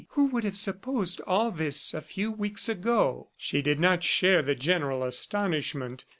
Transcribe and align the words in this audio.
Who 0.13 0.25
would 0.29 0.43
have 0.45 0.57
supposed 0.57 1.21
all 1.27 1.51
this 1.51 1.93
a 1.93 2.01
few 2.01 2.31
weeks 2.31 2.67
ago?"... 2.67 3.29
She 3.37 3.61
did 3.61 3.79
not 3.79 4.03
share 4.03 4.41
the 4.41 4.55
general 4.55 5.03
astonishment. 5.03 6.05